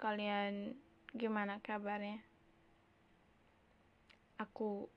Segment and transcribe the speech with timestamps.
[0.00, 0.72] kalian
[1.12, 2.24] gimana kabarnya?
[4.40, 4.88] Aku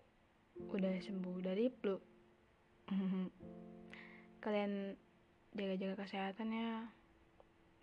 [0.72, 2.00] udah sembuh dari flu.
[4.44, 4.96] kalian
[5.52, 6.88] jaga-jaga kesehatan ya.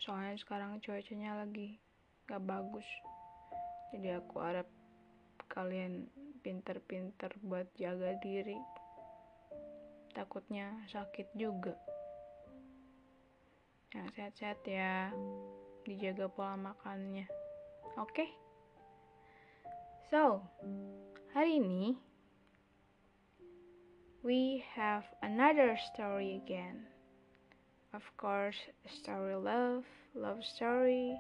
[0.01, 1.77] Soalnya sekarang cuacanya lagi
[2.25, 2.89] gak bagus.
[3.93, 4.69] Jadi aku harap
[5.53, 6.09] kalian
[6.41, 8.57] pinter-pinter buat jaga diri.
[10.17, 11.77] Takutnya sakit juga.
[13.93, 15.13] Yang sehat-sehat ya
[15.85, 17.27] dijaga pola makannya.
[17.97, 18.13] Oke?
[18.13, 18.31] Okay?
[20.11, 20.43] So,
[21.31, 21.95] hari ini
[24.27, 26.83] we have another story again.
[27.95, 28.59] Of course,
[28.91, 29.87] story love,
[30.19, 31.15] love story.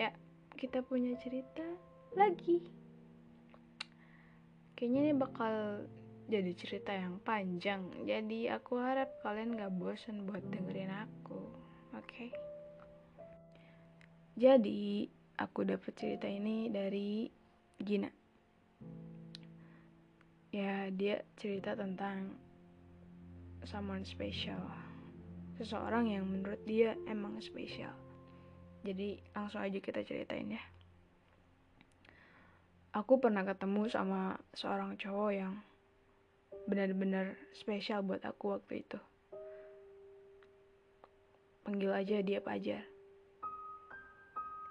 [0.00, 0.12] Ya,
[0.56, 1.64] kita punya cerita
[2.16, 2.64] lagi.
[4.76, 5.84] Kayaknya ini bakal
[6.32, 7.92] jadi cerita yang panjang.
[8.08, 11.38] Jadi aku harap kalian gak bosan buat dengerin aku.
[11.92, 12.32] Oke?
[12.32, 12.55] Okay?
[14.36, 15.08] Jadi,
[15.40, 17.24] aku dapat cerita ini dari
[17.80, 18.12] Gina.
[20.52, 22.36] Ya, dia cerita tentang
[23.64, 24.60] someone special.
[25.56, 27.96] Seseorang yang menurut dia emang spesial.
[28.84, 30.60] Jadi, langsung aja kita ceritain ya.
[32.92, 35.56] Aku pernah ketemu sama seorang cowok yang
[36.68, 39.00] benar-benar spesial buat aku waktu itu.
[41.64, 42.95] Panggil aja dia Pajar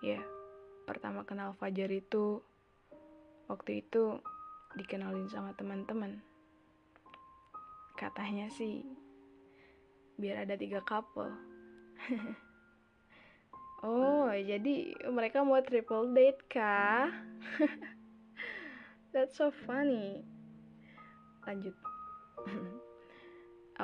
[0.04, 0.20] ya
[0.90, 2.42] pertama kenal Fajar itu
[3.48, 4.20] waktu itu
[4.76, 6.20] dikenalin sama teman-teman.
[7.96, 8.84] Katanya sih
[10.20, 11.32] biar ada tiga couple.
[13.86, 17.06] Oh jadi mereka mau triple date kah?
[19.14, 20.26] That's so funny.
[21.46, 21.78] Lanjut.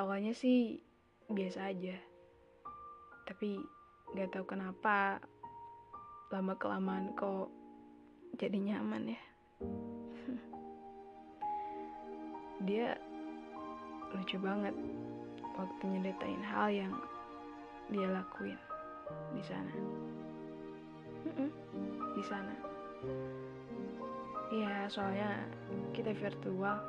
[0.02, 0.82] Awalnya sih
[1.30, 1.94] biasa aja.
[3.30, 3.62] Tapi
[4.18, 5.22] gak tahu kenapa
[6.32, 7.52] lama kelamaan kok
[8.40, 9.20] jadi nyaman ya.
[12.66, 12.88] Dia
[14.16, 14.72] lucu banget
[15.52, 16.94] waktu nyeritain hal yang
[17.92, 18.56] dia lakuin
[19.36, 19.76] di sana.
[22.16, 22.54] Di sana.
[24.56, 25.36] Ya soalnya
[25.92, 26.80] kita virtual.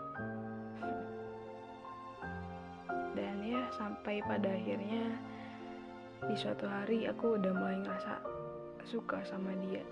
[3.20, 5.20] Dan ya sampai pada akhirnya
[6.24, 8.33] di suatu hari aku udah mulai ngerasa
[8.88, 9.84] suka sama dia.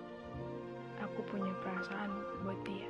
[1.01, 2.11] Aku punya perasaan
[2.45, 2.89] buat dia.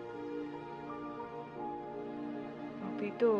[2.84, 3.31] Waktu itu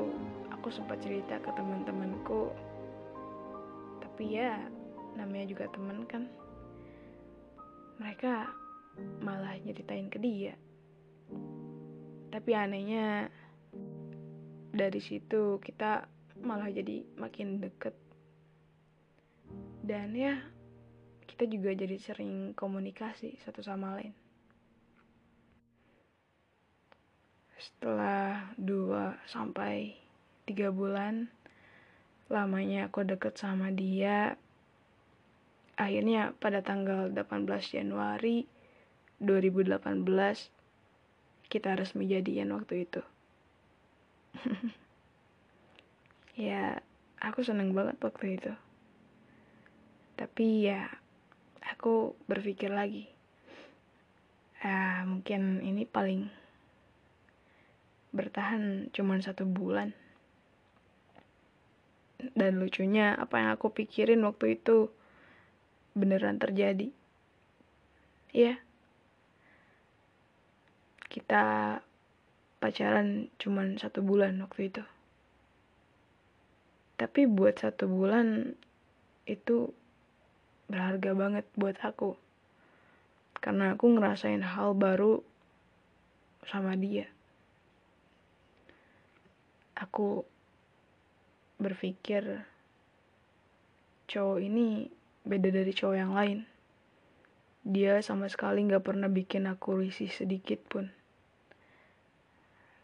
[0.54, 2.54] aku sempat cerita ke teman-temanku.
[4.00, 4.58] Tapi ya,
[5.18, 6.30] namanya juga teman kan.
[8.00, 8.48] Mereka
[9.22, 10.56] malah nyeritain ke dia.
[12.32, 13.28] Tapi anehnya
[14.72, 16.08] dari situ kita
[16.42, 17.94] malah jadi makin deket.
[19.84, 20.40] Dan ya
[21.42, 24.14] kita juga jadi sering komunikasi satu sama lain.
[27.58, 29.98] Setelah dua sampai
[30.46, 31.34] tiga bulan
[32.30, 34.38] lamanya aku deket sama dia,
[35.82, 38.46] akhirnya pada tanggal 18 Januari
[39.18, 39.82] 2018
[41.50, 43.02] kita resmi jadian waktu itu.
[46.54, 46.78] ya,
[47.18, 48.54] aku seneng banget waktu itu.
[50.22, 51.01] Tapi ya,
[51.82, 53.10] aku berpikir lagi.
[54.62, 56.30] Ah mungkin ini paling
[58.14, 59.90] bertahan cuma satu bulan.
[62.38, 64.94] Dan lucunya apa yang aku pikirin waktu itu
[65.98, 66.94] beneran terjadi.
[68.30, 68.62] Ya
[71.10, 71.82] kita
[72.62, 74.86] pacaran cuma satu bulan waktu itu.
[77.02, 78.54] Tapi buat satu bulan
[79.26, 79.74] itu
[80.72, 82.16] berharga banget buat aku.
[83.44, 85.20] Karena aku ngerasain hal baru
[86.48, 87.12] sama dia.
[89.76, 90.24] Aku
[91.60, 92.48] berpikir
[94.08, 94.88] cowok ini
[95.28, 96.40] beda dari cowok yang lain.
[97.62, 100.90] Dia sama sekali gak pernah bikin aku risih sedikit pun.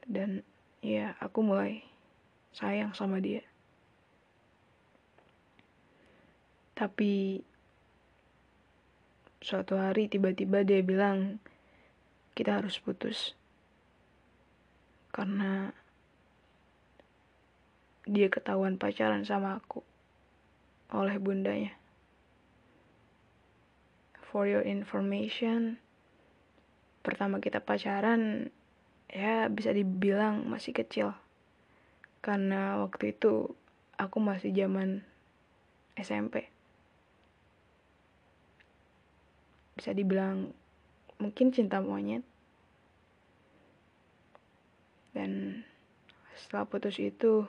[0.06, 0.44] Dan
[0.84, 1.82] ya aku mulai
[2.54, 3.42] sayang sama dia.
[6.78, 7.42] Tapi
[9.42, 11.38] suatu hari tiba-tiba dia bilang
[12.34, 13.34] kita harus putus
[15.14, 15.74] karena
[18.08, 19.84] dia ketahuan pacaran sama aku
[20.96, 21.76] oleh bundanya.
[24.28, 25.80] For your information,
[27.04, 28.52] pertama kita pacaran
[29.12, 31.16] ya bisa dibilang masih kecil.
[32.24, 33.56] Karena waktu itu
[34.00, 35.04] aku masih zaman
[36.00, 36.57] SMP.
[39.78, 40.50] Bisa dibilang
[41.22, 42.26] mungkin cinta monyet.
[45.14, 45.62] Dan
[46.34, 47.46] setelah putus itu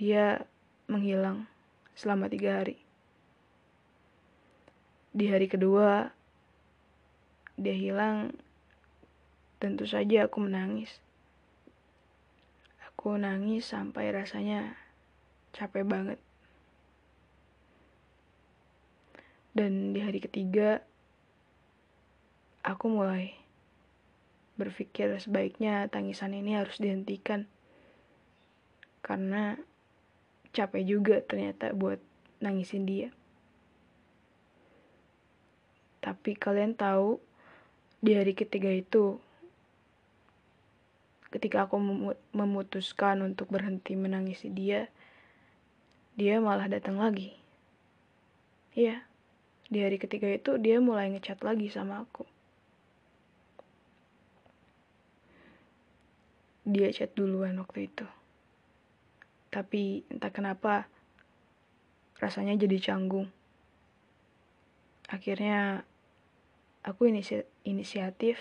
[0.00, 0.48] dia
[0.88, 1.44] menghilang
[1.92, 2.80] selama tiga hari.
[5.12, 6.08] Di hari kedua
[7.60, 8.32] dia hilang.
[9.60, 10.98] Tentu saja aku menangis.
[12.90, 14.74] Aku nangis sampai rasanya
[15.54, 16.18] capek banget
[19.52, 20.80] dan di hari ketiga
[22.64, 23.36] aku mulai
[24.56, 27.48] berpikir sebaiknya tangisan ini harus dihentikan
[29.02, 29.58] karena
[30.54, 31.98] capek juga ternyata buat
[32.38, 33.08] nangisin dia.
[36.02, 37.18] Tapi kalian tahu
[38.02, 39.18] di hari ketiga itu
[41.32, 41.80] ketika aku
[42.36, 44.92] memutuskan untuk berhenti menangisi dia,
[46.14, 47.32] dia malah datang lagi.
[48.76, 49.00] Iya,
[49.72, 52.28] di hari ketiga itu dia mulai ngechat lagi sama aku.
[56.62, 58.06] dia chat duluan waktu itu.
[59.50, 60.86] Tapi entah kenapa
[62.22, 63.28] rasanya jadi canggung.
[65.10, 65.84] Akhirnya
[66.86, 68.38] aku inisi inisiatif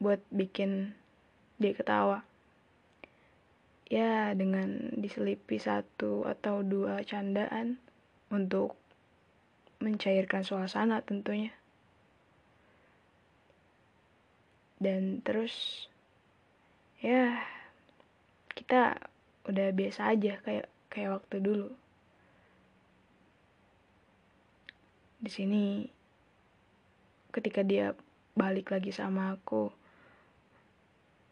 [0.00, 0.96] buat bikin
[1.60, 2.24] dia ketawa.
[3.86, 7.78] Ya dengan diselipi satu atau dua candaan
[8.34, 8.74] untuk
[9.80, 11.52] mencairkan suasana tentunya.
[14.76, 15.86] Dan terus
[17.00, 17.40] ya
[18.56, 18.98] kita
[19.46, 21.68] udah biasa aja kayak kayak waktu dulu
[25.20, 25.64] di sini
[27.32, 27.92] ketika dia
[28.36, 29.72] balik lagi sama aku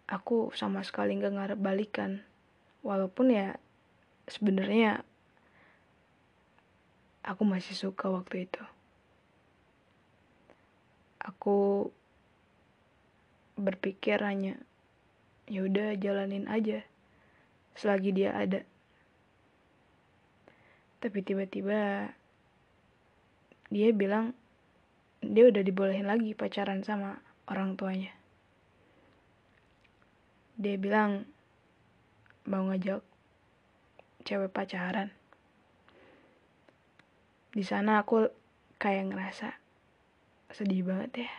[0.09, 2.21] aku sama sekali nggak ngarep balikan
[2.85, 3.57] walaupun ya
[4.29, 5.05] sebenarnya
[7.25, 8.63] aku masih suka waktu itu.
[11.25, 11.89] Aku
[13.57, 14.61] berpikir hanya
[15.49, 16.85] ya udah jalanin aja
[17.81, 18.61] selagi dia ada.
[21.01, 22.13] Tapi tiba-tiba
[23.73, 24.37] dia bilang
[25.25, 28.13] dia udah dibolehin lagi pacaran sama orang tuanya.
[30.61, 31.25] Dia bilang
[32.45, 33.01] mau ngajak
[34.29, 35.09] cewek pacaran
[37.55, 38.27] di sana aku
[38.83, 39.55] kayak ngerasa
[40.51, 41.33] sedih banget ya.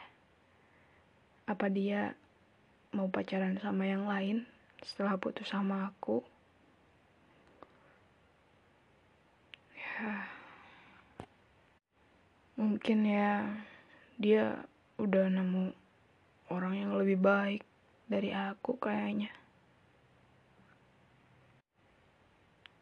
[1.51, 2.15] Apa dia
[2.95, 4.47] mau pacaran sama yang lain
[4.79, 6.23] setelah putus sama aku?
[9.75, 10.31] Ya.
[12.55, 13.51] Mungkin ya
[14.15, 14.63] dia
[14.95, 15.75] udah nemu
[16.47, 17.67] orang yang lebih baik
[18.07, 19.35] dari aku kayaknya.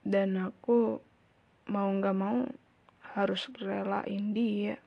[0.06, 1.02] Dan aku
[1.66, 2.46] mau nggak mau
[3.14, 4.82] harus relain dia.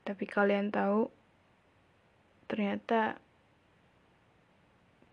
[0.00, 1.12] Tapi kalian tahu
[2.48, 3.20] ternyata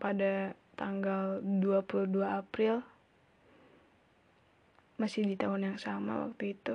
[0.00, 2.80] pada tanggal 22 April
[4.98, 6.74] masih di tahun yang sama waktu itu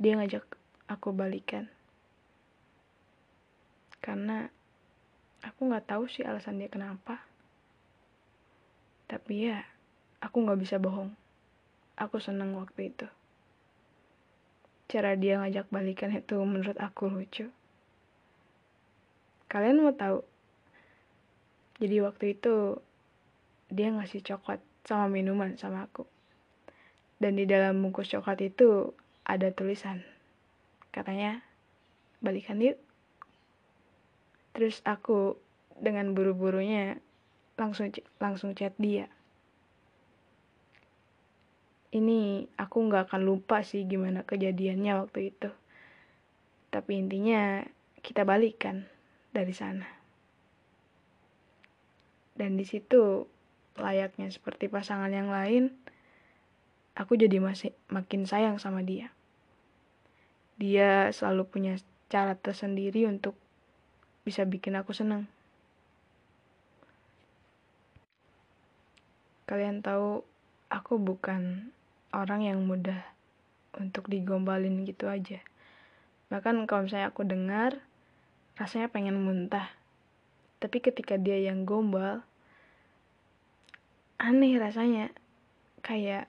[0.00, 0.44] dia ngajak
[0.88, 1.68] aku balikan.
[4.00, 4.48] Karena
[5.44, 7.22] aku nggak tahu sih alasan dia kenapa.
[9.06, 9.62] Tapi ya
[10.20, 11.25] aku nggak bisa bohong
[11.98, 13.08] aku seneng waktu itu
[14.86, 17.50] cara dia ngajak balikan itu menurut aku lucu
[19.46, 20.26] Kalian mau tahu?
[21.78, 22.82] Jadi waktu itu
[23.70, 26.02] dia ngasih coklat sama minuman sama aku.
[27.22, 28.90] Dan di dalam bungkus coklat itu
[29.22, 30.02] ada tulisan.
[30.90, 31.46] Katanya,
[32.18, 32.76] balikan yuk.
[34.50, 35.38] Terus aku
[35.78, 36.98] dengan buru-burunya
[37.54, 39.06] langsung langsung chat dia.
[41.96, 45.48] Ini aku nggak akan lupa sih gimana kejadiannya waktu itu.
[46.68, 47.64] Tapi intinya
[48.04, 48.84] kita balikan
[49.32, 49.88] dari sana.
[52.36, 53.24] Dan di situ
[53.80, 55.72] layaknya seperti pasangan yang lain,
[56.92, 59.08] aku jadi masih makin sayang sama dia.
[60.60, 61.74] Dia selalu punya
[62.12, 63.32] cara tersendiri untuk
[64.28, 65.32] bisa bikin aku senang.
[69.48, 70.26] Kalian tahu,
[70.68, 71.70] aku bukan
[72.14, 73.02] orang yang mudah
[73.76, 75.40] untuk digombalin gitu aja.
[76.32, 77.78] Bahkan kalau misalnya aku dengar
[78.58, 79.70] rasanya pengen muntah.
[80.58, 82.24] Tapi ketika dia yang gombal,
[84.16, 85.12] aneh rasanya.
[85.84, 86.26] Kayak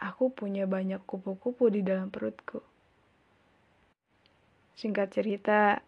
[0.00, 2.64] aku punya banyak kupu-kupu di dalam perutku.
[4.80, 5.84] Singkat cerita,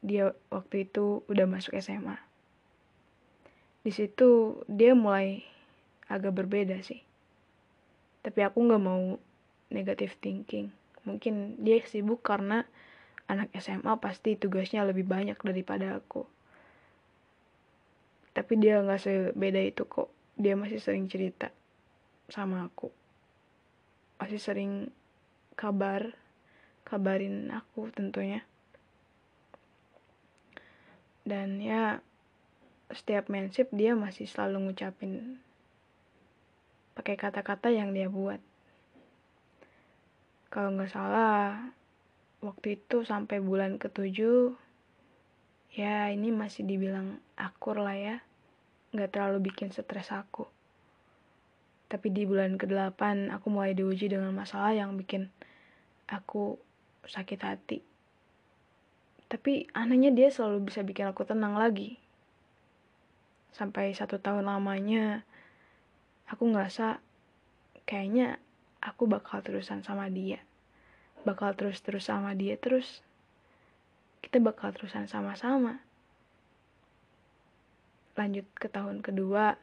[0.00, 2.16] dia waktu itu udah masuk SMA.
[3.84, 5.44] Di situ dia mulai
[6.08, 7.09] agak berbeda sih.
[8.20, 9.16] Tapi aku nggak mau
[9.72, 10.68] negative thinking.
[11.08, 12.68] Mungkin dia sibuk karena
[13.30, 16.26] anak SMA pasti tugasnya lebih banyak daripada aku.
[18.34, 20.10] Tapi dia nggak sebeda itu kok.
[20.36, 21.48] Dia masih sering cerita
[22.28, 22.92] sama aku.
[24.20, 24.92] Masih sering
[25.56, 26.12] kabar
[26.84, 28.42] kabarin aku tentunya.
[31.22, 32.02] Dan ya
[32.90, 35.38] setiap mensip dia masih selalu ngucapin
[37.00, 38.36] pakai kata-kata yang dia buat.
[40.52, 41.72] Kalau nggak salah
[42.44, 44.52] waktu itu sampai bulan ketujuh
[45.72, 48.16] ya ini masih dibilang akur lah ya.
[48.92, 50.44] Nggak terlalu bikin stres aku.
[51.88, 55.32] Tapi di bulan ke-8 aku mulai diuji dengan masalah yang bikin
[56.04, 56.60] aku
[57.08, 57.80] sakit hati.
[59.32, 61.96] Tapi anehnya dia selalu bisa bikin aku tenang lagi.
[63.56, 65.24] Sampai satu tahun lamanya
[66.30, 67.02] aku ngerasa
[67.84, 68.38] kayaknya
[68.80, 70.40] aku bakal terusan sama dia
[71.26, 73.04] bakal terus-terus sama dia terus
[74.20, 75.80] kita bakal terusan sama-sama.
[78.14, 79.56] Lanjut ke tahun kedua,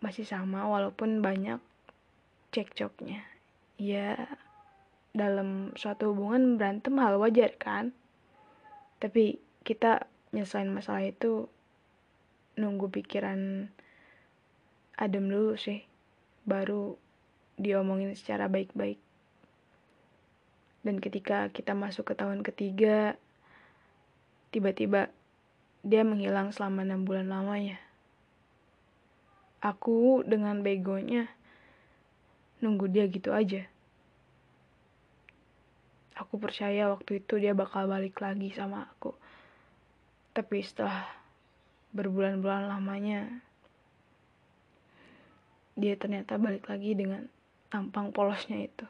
[0.00, 1.60] masih sama walaupun banyak
[2.50, 3.22] cekcoknya.
[3.76, 4.16] Ya,
[5.12, 7.92] dalam suatu hubungan berantem hal wajar kan?
[8.98, 11.46] Tapi kita nyelesain masalah itu
[12.56, 13.68] nunggu pikiran
[14.94, 15.82] adem dulu sih,
[16.46, 16.98] baru
[17.58, 18.98] diomongin secara baik-baik.
[20.84, 23.16] Dan ketika kita masuk ke tahun ketiga,
[24.52, 25.08] tiba-tiba
[25.80, 27.80] dia menghilang selama enam bulan lamanya.
[29.64, 31.28] Aku dengan begonya
[32.60, 33.64] nunggu dia gitu aja.
[36.14, 39.16] Aku percaya waktu itu dia bakal balik lagi sama aku.
[40.36, 41.08] Tapi setelah
[41.96, 43.44] berbulan-bulan lamanya,
[45.74, 47.26] dia ternyata balik lagi dengan
[47.66, 48.86] tampang polosnya itu.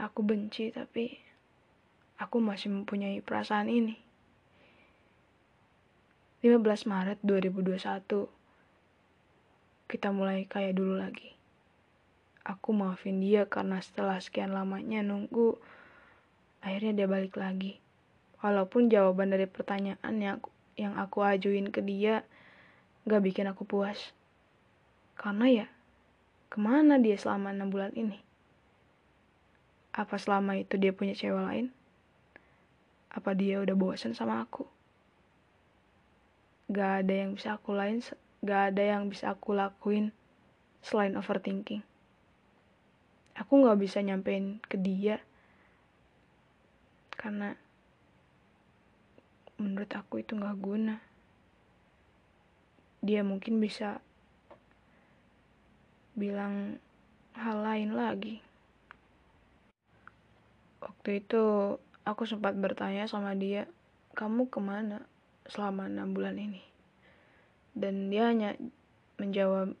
[0.00, 1.20] Aku benci tapi
[2.16, 4.00] aku masih mempunyai perasaan ini.
[6.44, 8.28] 15 Maret 2021
[9.88, 11.36] kita mulai kayak dulu lagi.
[12.44, 15.56] Aku maafin dia karena setelah sekian lamanya nunggu
[16.64, 17.80] akhirnya dia balik lagi.
[18.40, 22.24] Walaupun jawaban dari pertanyaan yang aku, yang aku ajuin ke dia
[23.04, 24.13] gak bikin aku puas.
[25.14, 25.66] Karena ya,
[26.50, 28.18] ke mana dia selama enam bulan ini?
[29.94, 31.66] Apa selama itu dia punya cewek lain?
[33.14, 34.66] Apa dia udah bosan sama aku?
[36.66, 38.02] Gak ada yang bisa aku lain,
[38.42, 40.10] gak ada yang bisa aku lakuin
[40.82, 41.86] selain overthinking.
[43.38, 45.22] Aku gak bisa nyampein ke dia
[47.14, 47.56] karena
[49.62, 50.98] menurut aku itu gak guna.
[52.98, 54.02] Dia mungkin bisa
[56.14, 56.78] bilang
[57.34, 58.38] hal lain lagi.
[60.78, 61.42] Waktu itu
[62.06, 63.66] aku sempat bertanya sama dia,
[64.14, 65.02] kamu ke mana
[65.50, 66.62] selama enam bulan ini?
[67.74, 68.54] Dan dia hanya
[69.18, 69.74] menjawab,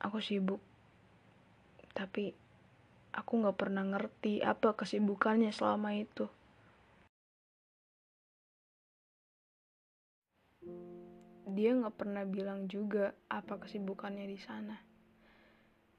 [0.00, 0.64] aku sibuk.
[1.92, 2.32] Tapi
[3.12, 6.24] aku gak pernah ngerti apa kesibukannya selama itu.
[11.52, 14.95] Dia gak pernah bilang juga apa kesibukannya di sana.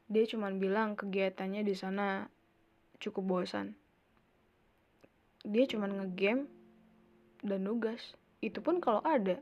[0.08, 2.32] Dia cuma bilang kegiatannya di sana
[2.98, 3.76] cukup bosan.
[5.44, 6.48] Dia cuma ngegame
[7.44, 8.16] dan nugas.
[8.40, 9.40] Itu pun kalau ada.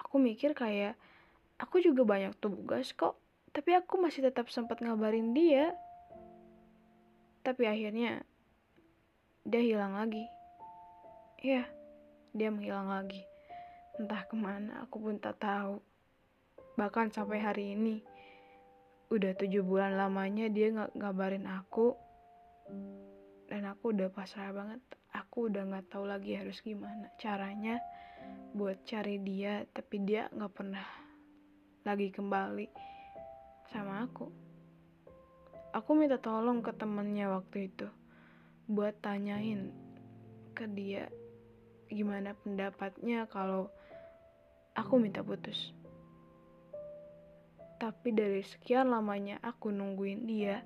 [0.00, 0.96] Aku mikir kayak
[1.60, 5.74] aku juga banyak tugas kok tapi aku masih tetap sempat ngabarin dia.
[7.42, 8.22] Tapi akhirnya
[9.44, 10.24] dia hilang lagi.
[11.44, 11.68] Ya
[12.30, 13.26] dia menghilang lagi.
[13.98, 15.82] Entah ke mana aku pun tak tahu.
[16.78, 18.00] Bahkan sampai hari ini
[19.10, 21.98] udah tujuh bulan lamanya dia nggak ngabarin aku.
[23.50, 24.78] Dan aku udah pasrah banget.
[25.10, 27.82] Aku udah nggak tahu lagi harus gimana caranya
[28.54, 30.86] buat cari dia tapi dia nggak pernah
[31.82, 32.70] lagi kembali
[33.74, 34.30] sama aku.
[35.74, 37.90] Aku minta tolong ke temennya waktu itu
[38.70, 39.74] buat tanyain
[40.54, 41.10] ke dia
[41.90, 43.66] gimana pendapatnya kalau
[44.78, 45.74] aku minta putus
[47.80, 50.60] tapi dari sekian lamanya aku nungguin dia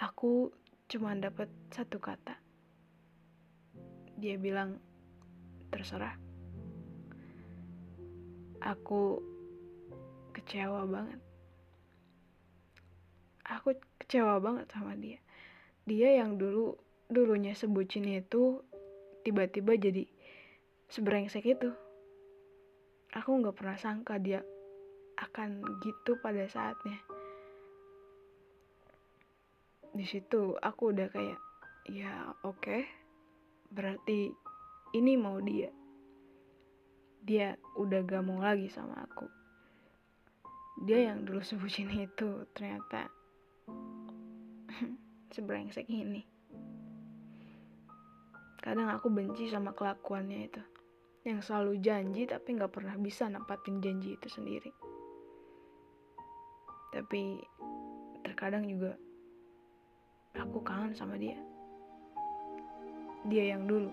[0.00, 0.48] aku
[0.88, 2.34] cuma dapat satu kata.
[4.16, 4.80] Dia bilang,
[5.68, 6.16] terserah.
[8.64, 9.20] Aku
[10.32, 11.20] kecewa banget.
[13.44, 15.20] Aku kecewa banget sama dia.
[15.84, 16.76] Dia yang dulu
[17.12, 18.64] dulunya sebutin itu
[19.24, 20.04] tiba-tiba jadi
[20.88, 21.70] sebrengsek itu.
[23.14, 24.44] Aku nggak pernah sangka dia
[25.20, 26.96] akan gitu pada saatnya.
[29.92, 31.40] Di situ aku udah kayak
[31.90, 32.56] ya oke.
[32.56, 32.82] Okay,
[33.68, 34.32] berarti
[34.96, 35.68] ini mau dia.
[37.20, 39.28] Dia udah gak mau lagi sama aku.
[40.88, 43.12] Dia yang dulu sebutin itu ternyata
[45.34, 46.24] sebrengsek ini.
[48.60, 50.62] Kadang aku benci sama kelakuannya itu.
[51.28, 54.72] Yang selalu janji tapi gak pernah bisa nempatin janji itu sendiri
[56.90, 57.38] tapi
[58.26, 58.98] terkadang juga
[60.34, 61.38] aku kangen sama dia.
[63.30, 63.90] Dia yang dulu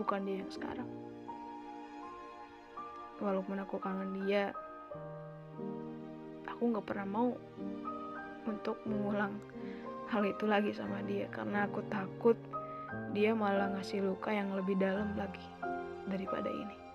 [0.00, 0.88] bukan dia yang sekarang.
[3.20, 4.52] Walaupun aku kangen dia
[6.48, 7.30] aku nggak pernah mau
[8.48, 9.36] untuk mengulang
[10.08, 11.28] hal itu lagi sama dia.
[11.28, 12.36] Karena aku takut
[13.12, 15.44] dia malah ngasih luka yang lebih dalam lagi
[16.10, 16.89] daripada ini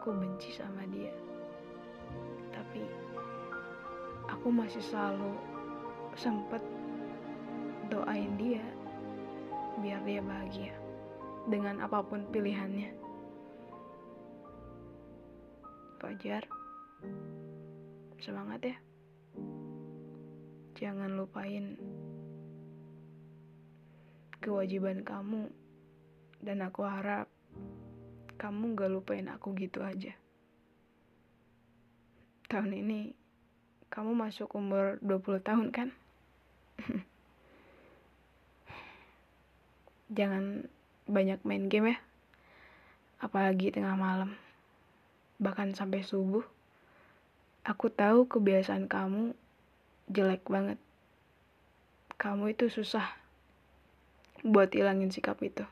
[0.00, 1.12] aku benci sama dia
[2.56, 2.80] tapi
[4.32, 5.36] aku masih selalu
[6.16, 6.64] sempet
[7.92, 8.64] doain dia
[9.84, 10.72] biar dia bahagia
[11.48, 12.92] dengan apa pun pilihannya.
[16.00, 16.44] Fajar,
[18.20, 18.76] semangat ya.
[20.76, 21.76] Jangan lupain
[24.40, 25.52] kewajiban kamu
[26.40, 27.28] dan aku harap
[28.40, 30.16] kamu gak lupain aku gitu aja.
[32.48, 33.12] Tahun ini
[33.92, 35.92] kamu masuk umur 20 tahun kan?
[40.16, 40.64] jangan
[41.04, 41.98] banyak main game ya.
[43.20, 44.32] Apalagi tengah malam.
[45.36, 46.48] Bahkan sampai subuh.
[47.68, 49.36] Aku tahu kebiasaan kamu
[50.08, 50.80] jelek banget.
[52.16, 53.04] Kamu itu susah
[54.40, 55.68] buat hilangin sikap itu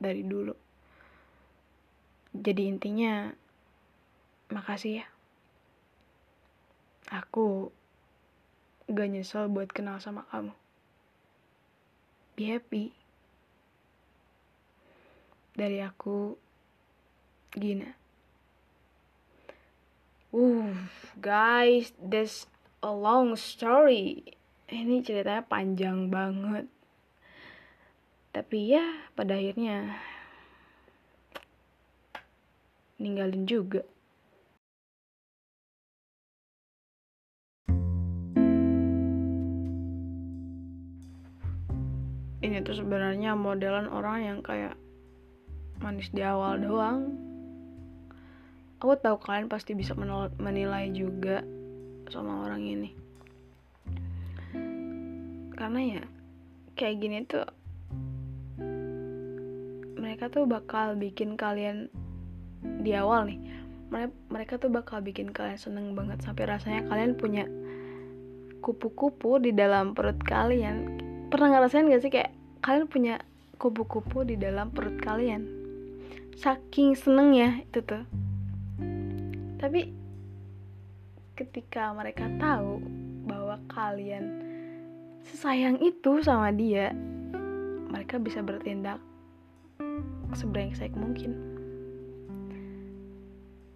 [0.00, 0.69] dari dulu
[2.34, 3.34] jadi intinya
[4.50, 5.06] makasih ya
[7.10, 7.74] aku
[8.90, 10.54] gak nyesel buat kenal sama kamu
[12.34, 12.94] be happy
[15.54, 16.38] dari aku
[17.50, 17.98] Gina.
[20.30, 20.86] Uh,
[21.18, 22.46] guys, that's
[22.78, 24.22] a long story.
[24.70, 26.70] Ini ceritanya panjang banget.
[28.30, 28.86] Tapi ya,
[29.18, 29.98] pada akhirnya
[33.00, 33.82] ninggalin juga.
[42.40, 44.76] Ini tuh sebenarnya modelan orang yang kayak
[45.80, 47.08] manis di awal doang
[48.80, 49.96] aku tahu kalian pasti bisa
[50.36, 51.40] menilai juga
[52.12, 52.90] sama orang ini
[55.56, 56.02] karena ya
[56.76, 57.48] kayak gini tuh
[59.96, 61.88] mereka tuh bakal bikin kalian
[62.60, 63.40] di awal nih
[64.30, 67.44] mereka tuh bakal bikin kalian seneng banget sampai rasanya kalian punya
[68.62, 71.00] kupu-kupu di dalam perut kalian.
[71.32, 72.30] Pernah ngerasain gak sih kayak
[72.62, 73.18] kalian punya
[73.58, 75.42] kupu-kupu di dalam perut kalian?
[76.38, 78.06] Saking seneng ya itu tuh.
[79.58, 79.90] Tapi
[81.34, 82.78] ketika mereka tahu
[83.26, 84.44] bahwa kalian
[85.26, 86.94] sesayang itu sama dia
[87.90, 89.02] mereka bisa bertindak
[90.36, 91.49] sebrengsek mungkin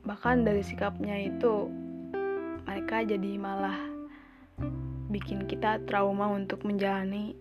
[0.04, 1.68] bahkan dari sikapnya itu
[2.64, 3.76] mereka jadi malah
[5.08, 7.36] bikin kita trauma untuk menjalani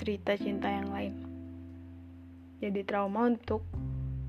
[0.00, 1.14] cerita cinta yang lain
[2.62, 3.66] jadi trauma untuk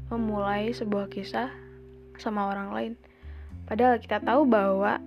[0.10, 1.54] memulai sebuah kisah
[2.18, 2.94] sama orang lain.
[3.70, 4.98] Padahal kita tahu bahwa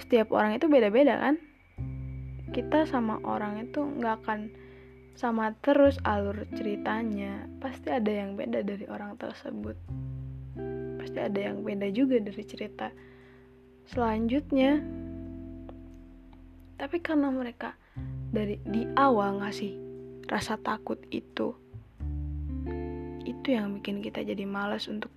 [0.00, 1.36] setiap orang itu beda-beda kan.
[2.56, 4.40] Kita sama orang itu nggak akan
[5.16, 7.44] sama terus alur ceritanya.
[7.60, 9.76] Pasti ada yang beda dari orang tersebut.
[11.06, 12.90] Pasti ada yang beda juga dari cerita
[13.86, 14.82] selanjutnya.
[16.74, 17.78] Tapi karena mereka
[18.34, 19.72] dari di awal ngasih
[20.26, 21.54] rasa takut itu
[23.22, 25.10] itu yang bikin kita jadi malas untuk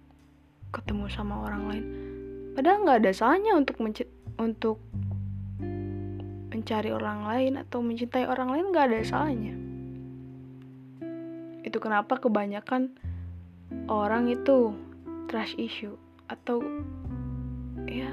[0.70, 1.86] ketemu sama orang lain
[2.54, 3.82] padahal nggak ada salahnya untuk
[4.38, 4.78] untuk
[6.54, 9.54] mencari orang lain atau mencintai orang lain nggak ada salahnya
[11.66, 12.94] itu kenapa kebanyakan
[13.90, 14.74] orang itu
[15.30, 15.94] trust issue
[16.26, 16.58] atau
[17.86, 18.10] ya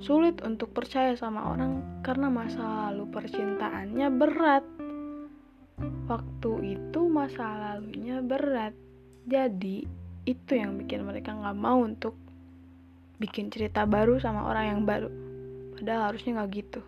[0.00, 4.64] sulit untuk percaya sama orang karena masa lalu percintaannya berat.
[6.08, 8.72] Waktu itu masa lalunya berat.
[9.28, 9.86] Jadi
[10.26, 12.16] itu yang bikin mereka nggak mau untuk
[13.20, 15.12] bikin cerita baru sama orang yang baru.
[15.76, 16.82] Padahal harusnya nggak gitu.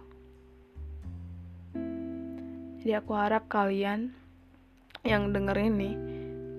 [2.82, 4.10] Jadi aku harap kalian
[5.06, 5.90] yang denger ini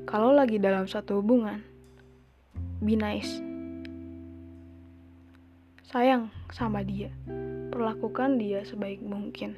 [0.05, 1.74] kalau lagi dalam satu hubungan
[2.83, 3.39] be nice.
[5.87, 7.07] Sayang sama dia.
[7.71, 9.55] Perlakukan dia sebaik mungkin.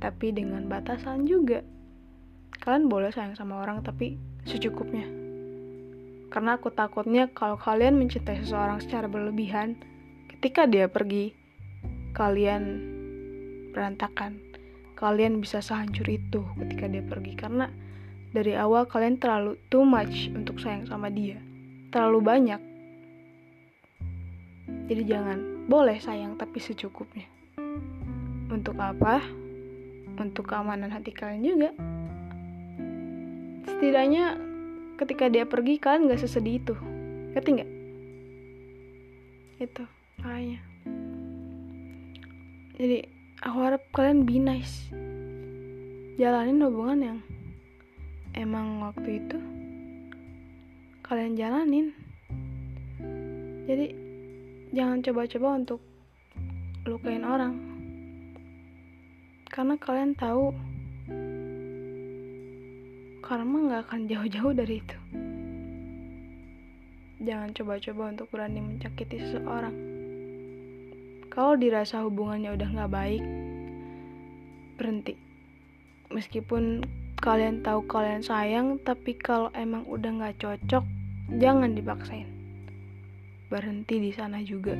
[0.00, 1.60] Tapi dengan batasan juga.
[2.64, 4.16] Kalian boleh sayang sama orang tapi
[4.48, 5.04] secukupnya.
[6.32, 9.76] Karena aku takutnya kalau kalian mencintai seseorang secara berlebihan
[10.32, 11.36] ketika dia pergi
[12.16, 12.64] kalian
[13.76, 14.40] berantakan.
[14.96, 17.68] Kalian bisa sehancur itu ketika dia pergi karena
[18.32, 21.36] dari awal kalian terlalu too much untuk sayang sama dia
[21.94, 22.60] terlalu banyak.
[24.90, 25.38] Jadi jangan.
[25.70, 27.30] Boleh sayang tapi secukupnya.
[28.50, 29.22] Untuk apa?
[30.18, 31.70] Untuk keamanan hati kalian juga.
[33.70, 34.34] Setidaknya
[34.98, 36.74] ketika dia pergi kalian gak sesedih itu.
[37.32, 37.70] Ngerti nggak?
[39.62, 39.86] Itu
[40.18, 40.60] makanya.
[42.74, 42.98] Jadi
[43.38, 44.90] aku harap kalian be nice.
[46.18, 47.18] Jalanin hubungan yang
[48.34, 49.53] emang waktu itu
[51.04, 51.92] kalian jalanin
[53.68, 53.92] jadi
[54.72, 55.80] jangan coba-coba untuk
[56.88, 57.54] lukain orang
[59.52, 60.50] karena kalian tahu
[63.24, 64.98] karma nggak akan jauh-jauh dari itu.
[67.24, 69.72] Jangan coba-coba untuk berani menyakiti seseorang.
[71.32, 73.24] Kalau dirasa hubungannya udah nggak baik,
[74.76, 75.16] berhenti.
[76.12, 76.84] Meskipun
[77.16, 80.84] kalian tahu kalian sayang, tapi kalau emang udah nggak cocok,
[81.32, 82.28] jangan dipaksain.
[83.48, 84.76] Berhenti di sana juga.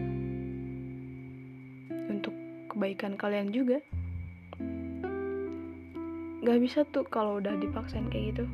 [2.10, 2.34] Untuk
[2.72, 3.80] kebaikan kalian juga.
[6.44, 8.44] Gak bisa tuh kalau udah dipaksain kayak gitu.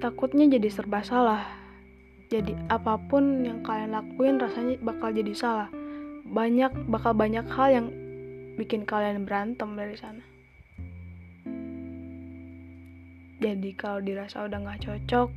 [0.00, 1.44] Takutnya jadi serba salah.
[2.32, 5.68] Jadi apa pun yang kalian lakuin rasanya bakal jadi salah.
[6.24, 7.86] Banyak bakal banyak hal yang
[8.56, 10.24] bikin kalian berantem dari sana.
[13.42, 15.28] Jadi kalau dirasa udah gak cocok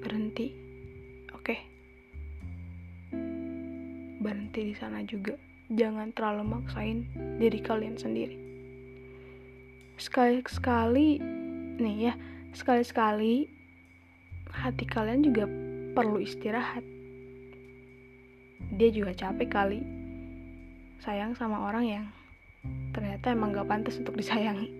[0.00, 0.54] berhenti.
[1.34, 1.42] Oke.
[1.42, 1.60] Okay?
[4.18, 5.38] berhenti di sana juga.
[5.68, 7.06] Jangan terlalu maksain
[7.38, 8.36] diri kalian sendiri.
[9.98, 11.20] Sekali-sekali
[11.78, 12.14] nih ya
[12.56, 13.46] sekali-sekali
[14.50, 15.44] hati kalian juga
[15.94, 16.82] perlu istirahat.
[18.74, 19.80] Dia juga capek kali.
[20.98, 22.06] Sayang sama orang yang
[22.90, 24.77] ternyata emang gak pantas untuk disayangi